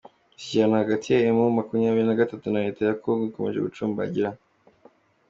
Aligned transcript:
Imishyikirano 0.29 0.75
hagati 0.83 1.05
ya 1.09 1.19
emu 1.29 1.43
makumyabiri 1.57 2.05
nagatatu 2.07 2.45
na 2.49 2.59
Leta 2.65 2.81
ya 2.83 2.95
kongo 3.01 3.23
ikomeje 3.29 3.59
gucumbagira 3.65 4.29